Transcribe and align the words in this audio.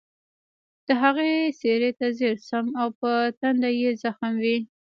د 0.85 0.87
هغې 1.01 1.31
څېرې 1.59 1.91
ته 1.99 2.07
ځیر 2.17 2.35
شوم 2.47 2.67
او 2.81 2.87
په 2.99 3.09
ټنډه 3.39 3.69
یې 3.79 3.89
زخم 4.03 4.33
و 4.43 4.45